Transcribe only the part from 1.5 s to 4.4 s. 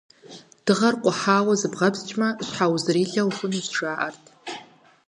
зыбгъэпскӀмэ, щхьэузырилэ ухъунущ, жаӀэрт.